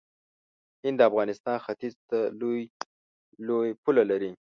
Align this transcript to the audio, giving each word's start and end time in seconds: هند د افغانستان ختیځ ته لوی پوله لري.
هند 0.83 0.95
د 0.99 1.01
افغانستان 1.09 1.57
ختیځ 1.65 1.93
ته 2.09 2.19
لوی 3.47 3.71
پوله 3.83 4.03
لري. 4.11 4.31